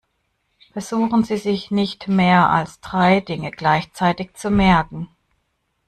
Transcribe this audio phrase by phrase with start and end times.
[0.73, 5.09] Versuchen Sie sich nicht mehr als drei Dinge gleichzeitig zu merken.